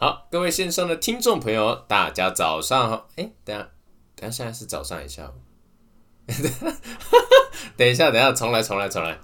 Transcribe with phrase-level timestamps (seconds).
[0.00, 3.08] 好，各位线上的听众朋友，大家早上好。
[3.16, 3.68] 哎，等下，
[4.14, 5.32] 等下，现在是早上还是下午。
[7.76, 9.18] 等一下，等一下，重来，重来，重来。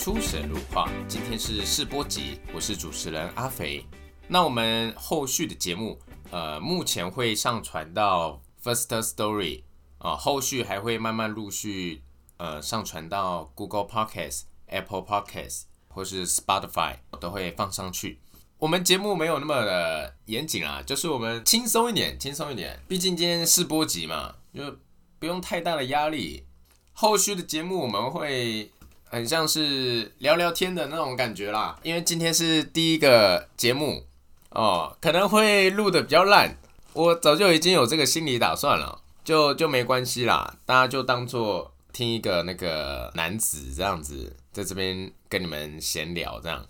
[0.00, 3.84] 出神入化，今天是试播集，我是主持人阿肥。
[4.28, 5.98] 那我们后续的节目，
[6.30, 9.64] 呃，目前会上传到 First Story
[9.98, 12.02] 啊，后续还会慢慢陆续
[12.38, 18.20] 呃上传到 Google Podcast、Apple Podcast 或是 Spotify 都会放上去。
[18.56, 22.80] 我们节目没有那么的严谨啊，就是我们轻松一点，轻松一点。
[22.88, 24.78] 毕竟今天试播集嘛，就
[25.18, 26.46] 不用太大的压力。
[26.94, 28.70] 后续的节目我们会。
[29.10, 34.04] 很像是聊聊天的那种感觉啦，因为今天是第一个节目
[34.50, 36.56] 哦，可能会录的比较烂，
[36.92, 46.64] 我早就已经有这个心理打算了，就就没关系啦，大家就当做听一个那个男子这样子，在这边跟你们闲聊这样，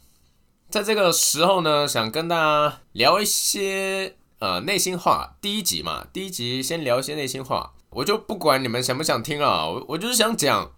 [0.70, 10.72] 在这个时候呢，想跟大家聊一些呃内心话，第一集嘛，第一集先聊一些内心话，我就不管你们想不想听啊，我我就是想讲，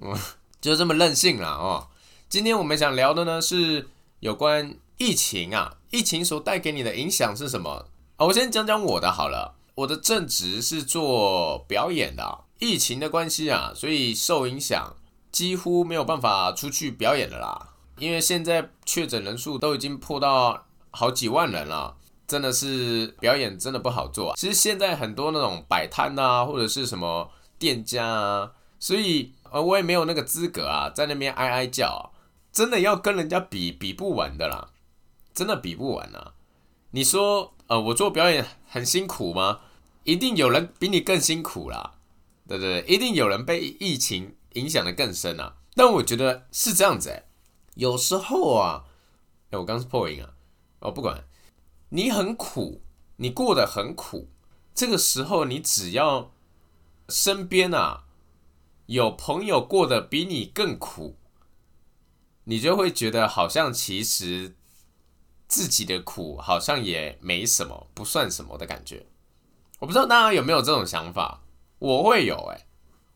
[0.00, 0.16] 嗯。
[0.60, 1.88] 就这么任性了哦！
[2.28, 3.88] 今天我们想聊的呢是
[4.20, 8.26] 有关疫情啊，疫情所带给你的影响是什么啊？
[8.26, 9.56] 我先讲讲我的好了。
[9.76, 14.94] 我的正职是做表演的，疫情的关系啊，所以受影响，
[15.32, 17.68] 几乎没有办法出去表演了啦。
[17.96, 24.32] 因为现在确诊人数都已经破到好几万人了，真的是表演真的不好做。
[24.32, 28.50] 啊其实现在很多那种摆摊啊，或者是什么店家啊，
[28.80, 29.34] 所以。
[29.52, 32.12] 呃，我也没有那个资格啊，在那边哀哀叫，
[32.52, 34.70] 真的要跟人家比，比不完的啦，
[35.34, 36.34] 真的比不完啊！
[36.92, 39.62] 你说，呃，我做表演很辛苦吗？
[40.04, 41.94] 一定有人比你更辛苦啦，
[42.46, 42.84] 对不对？
[42.86, 45.56] 一定有人被疫情影响的更深啊！
[45.74, 47.24] 但我觉得是这样子哎，
[47.74, 48.84] 有时候啊，
[49.50, 50.30] 哎，我刚是破音啊，
[50.78, 51.24] 哦，不管，
[51.88, 52.80] 你很苦，
[53.16, 54.28] 你过得很苦，
[54.72, 56.30] 这个时候你只要
[57.08, 58.04] 身边啊。
[58.90, 61.16] 有朋友过得比你更苦，
[62.42, 64.56] 你就会觉得好像其实
[65.46, 69.06] 自己的苦好像也没什么，不算什么的感觉。
[69.78, 71.42] 我不知道大家有没有这种想法，
[71.78, 72.66] 我会有哎，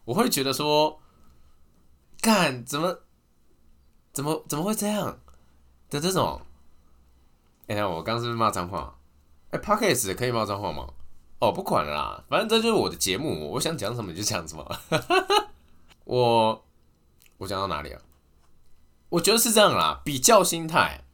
[0.04, 1.00] 我会觉得说，
[2.20, 3.00] 干怎么
[4.12, 5.18] 怎么怎么会这样
[5.90, 6.40] 的这种？
[7.66, 8.96] 哎呀，我刚是不是骂脏话？
[9.50, 10.86] 哎，Podcast 可以骂脏话吗？
[11.40, 14.80] 哦，不管了啦，反正这就是我的节目，我想讲什么就讲什么。
[16.04, 16.64] 我
[17.38, 18.00] 我讲到哪里啊？
[19.10, 21.04] 我觉得是这样啦，比较心态。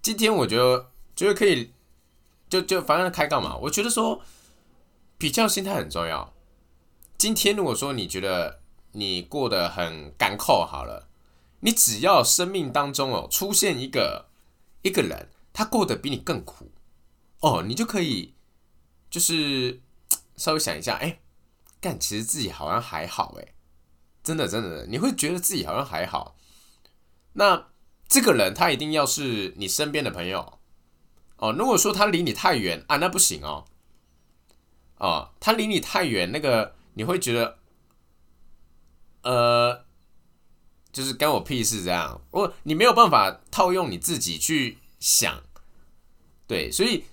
[0.00, 1.72] 今天我觉得觉得可以，
[2.48, 3.56] 就就反正开杠嘛。
[3.56, 4.22] 我觉得说
[5.18, 6.32] 比较心态很重要。
[7.18, 8.60] 今天如果说你觉得
[8.92, 11.08] 你过得很干扣好了，
[11.60, 14.28] 你只要生命当中哦出现一个
[14.82, 16.70] 一个人，他过得比你更苦
[17.40, 18.34] 哦，你就可以
[19.10, 19.80] 就是
[20.36, 21.20] 稍微想一下，哎，
[21.80, 23.53] 干其实自己好像还好哎。
[24.24, 26.34] 真的，真的，你会觉得自己好像还好。
[27.34, 27.68] 那
[28.08, 30.58] 这个人他一定要是你身边的朋友
[31.36, 31.52] 哦。
[31.52, 33.66] 如果说他离你太远啊，那不行哦。
[34.96, 37.58] 哦，他离你太远，那个你会觉得，
[39.22, 39.84] 呃，
[40.90, 42.22] 就是干我屁事这样。
[42.30, 45.42] 我你没有办法套用你自己去想，
[46.46, 47.04] 对，所以，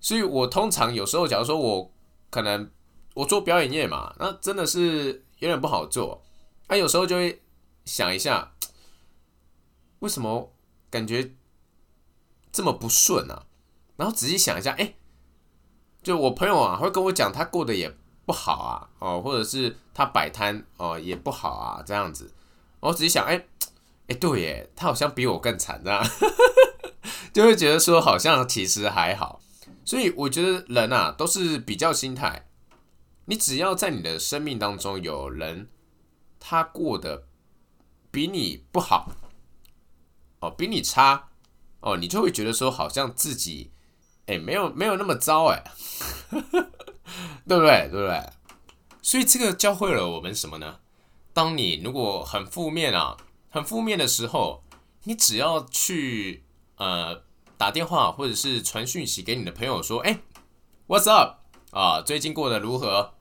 [0.00, 1.94] 所以我通常有时候，假如说我
[2.28, 2.70] 可能
[3.14, 6.21] 我做表演业嘛，那真的是有点不好做。
[6.72, 7.42] 他有时候就会
[7.84, 8.50] 想一下，
[10.00, 10.50] 为什么
[10.88, 11.32] 感觉
[12.50, 13.44] 这么不顺啊？
[13.98, 14.94] 然后仔细想一下，哎，
[16.02, 17.94] 就我朋友啊，会跟我讲他过得也
[18.24, 22.32] 不好啊，哦，或者是他摆摊哦也不好啊，这样子。
[22.80, 23.44] 我仔细想，哎，
[24.06, 26.02] 哎，对耶，他好像比我更惨，这样，
[27.34, 29.42] 就会觉得说好像其实还好。
[29.84, 32.46] 所以我觉得人啊都是比较心态，
[33.26, 35.68] 你只要在你的生命当中有人。
[36.44, 37.28] 他过得
[38.10, 39.12] 比你不好
[40.40, 41.28] 哦，比你差
[41.80, 43.70] 哦，你就会觉得说好像自己
[44.26, 45.62] 哎没有没有那么糟哎，
[47.46, 47.88] 对不对？
[47.88, 48.30] 对不对？
[49.00, 50.80] 所以这个教会了我们什么呢？
[51.32, 53.16] 当你如果很负面啊，
[53.48, 54.64] 很负面的时候，
[55.04, 56.44] 你只要去
[56.76, 57.22] 呃
[57.56, 60.18] 打电话或者是传讯息给你的朋友说，哎
[60.88, 61.36] ，What's up
[61.70, 62.02] 啊？
[62.02, 63.14] 最近过得如何？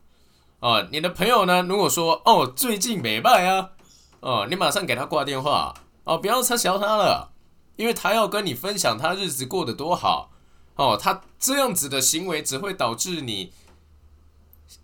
[0.62, 1.64] 哦，你的朋友呢？
[1.64, 3.72] 如果说哦，最近没卖啊，
[4.20, 5.74] 哦，你马上给他挂电话
[6.04, 7.34] 哦，不要撤销他了
[7.78, 10.32] 因为他要跟你分享他日子过得多好
[10.76, 10.96] 哦。
[10.96, 13.52] 他这样子的行为只会导致你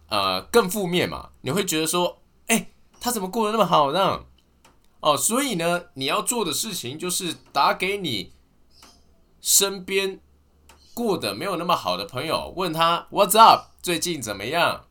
[0.09, 1.29] 呃更负面嘛？
[1.41, 4.21] 你会觉得说，哎，他怎么过得那么好呢？
[5.01, 8.33] 哦，所以呢，你要做的事情就是打给你
[9.39, 10.19] 身边
[10.95, 14.87] 过得没有那么好的朋友，问他 What's up，最近怎么样？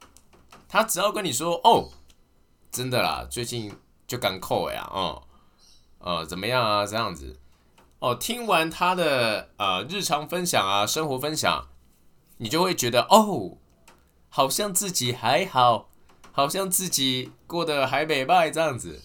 [0.69, 1.91] 他只要跟你说哦，
[2.71, 3.73] 真的啦，最近
[4.07, 5.23] 就刚扣呀，哦，
[5.99, 6.85] 呃，怎么样啊？
[6.87, 7.39] 这样子，
[7.99, 11.69] 哦，听完他的呃日常分享啊，生活分享，
[12.39, 13.59] 你就会觉得哦，
[14.29, 15.89] 好像自己还好，
[16.33, 19.03] 好像自己过得还美败这样子。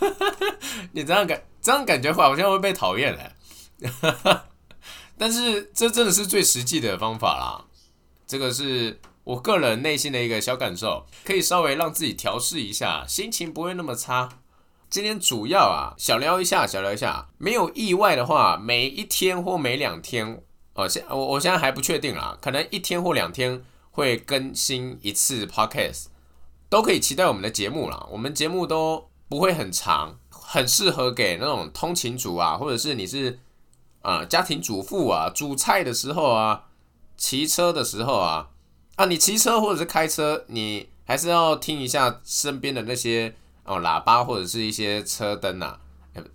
[0.92, 3.32] 你这样感这样感觉会好像会被讨厌嘞，
[5.18, 7.66] 但是这真的是最实际的方法啦。
[8.26, 8.98] 这个是
[9.30, 14.28] 我个人内心的一个小感受，可以稍微让自己调试一下，心情不会那么差。
[14.88, 20.42] 今天主要啊，小聊一下，小聊一下，没有意外的话，每一天或每两天，
[20.74, 23.62] 哦，现我我现在还不确定啦，可能一天或两天
[23.92, 26.06] 会更新一次 podcast，
[26.68, 28.06] 都可以期待我们的节目啦。
[28.10, 29.08] 我们节目都。
[29.30, 33.38] 不会很长，很适合给那种通勤族啊，或者是你是
[34.02, 36.64] 啊家庭主妇啊，煮菜的时候啊，
[37.16, 38.48] 骑车的时候啊，
[38.96, 43.34] 啊你骑车或者是开车，你还是要听一下身边的那些
[43.64, 45.78] 哦喇叭或者是一些车灯啊，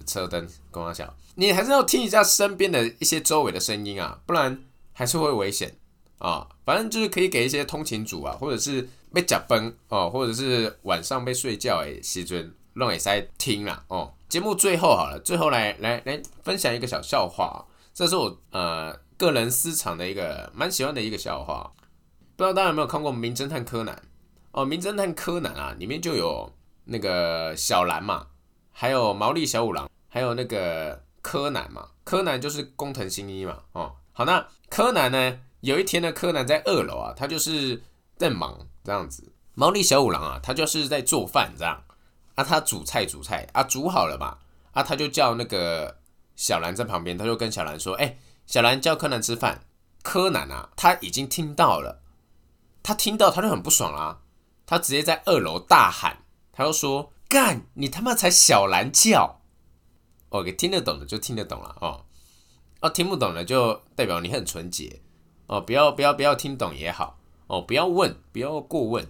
[0.05, 4.63] 车灯光小，你还是要听一下身边的一些周围的声音啊，不然
[4.93, 5.75] 还是会危险
[6.17, 6.47] 啊。
[6.65, 12.53] 反正就是可以给一些通勤族啊，或者是被夹崩哦，或者是晚上被睡觉诶，西尊。
[12.75, 14.13] 让也在听啦哦。
[14.27, 21.71] 节目最后好了，最后来来来分享一个小笑话，这是我呃个人私藏的一个蛮喜欢的一个笑话。
[22.37, 23.95] 不知道大家有没有看过《名侦探柯南》
[24.51, 26.51] 哦，《名侦探柯南》啊，里面就有
[26.83, 28.27] 那个小兰嘛，
[28.73, 31.87] 还有毛利小五郎，还有那个柯南嘛。
[32.03, 33.95] 柯南就是工藤新一嘛哦。
[34.11, 37.81] 好，那柯南呢，有一天呢，柯南在二楼啊，他就是
[38.17, 39.31] 在忙这样子。
[39.53, 41.81] 毛利小五郎啊，他就是在做饭这样。
[42.35, 44.37] 啊，他煮菜煮菜啊，煮好了嘛？
[44.73, 45.99] 啊，他就叫那个
[46.35, 49.61] 小兰在旁边，他就跟小兰说：“哎，小兰叫柯南吃饭。”
[50.03, 52.03] 柯南啊，他已经听到了，
[52.85, 54.19] 他听到他就很不爽啦，
[54.67, 56.19] 他直接在二楼大喊，
[56.53, 59.41] 他就说：“干，你他妈才小兰叫！”
[60.29, 62.05] 哦，给听得懂的就听得懂了哦，
[62.81, 65.01] 哦，听不懂的就代表你很纯洁
[65.47, 67.17] 哦，不要不要不要听懂也好
[67.47, 69.07] 哦，不要问，不要过问。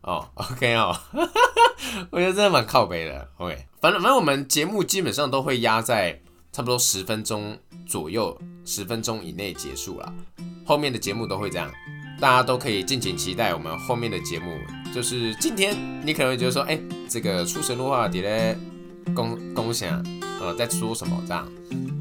[0.00, 0.94] 哦，OK 哦，
[2.10, 3.30] 我觉得真的蛮靠背的。
[3.38, 6.20] OK，反正反正我们节目基本上都会压在
[6.52, 7.56] 差不多十分钟
[7.86, 10.12] 左右，十分钟以内结束了。
[10.66, 11.72] 后面的节目都会这样，
[12.24, 14.56] 大家都可以尽情期待我们后面的节目。
[14.94, 18.56] 就是今天，你可能会觉得说，哎、这个出神入化的咧，
[19.14, 20.02] 恭恭喜啊，
[20.40, 21.46] 呃，在说什么这样？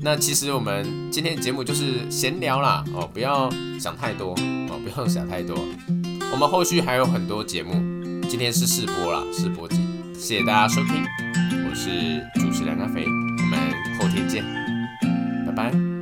[0.01, 4.33] 那其实我们今天的节目就是闲聊啦，哦，不要想太多，
[4.69, 5.57] 哦，不要想太多。
[6.31, 7.73] 我们后续还有很多节目，
[8.29, 11.03] 今天是试播啦，试播集，谢谢大家收听，
[11.69, 13.59] 我是主持人阿飞，我们
[13.99, 14.41] 后天见，
[15.45, 15.92] 拜拜。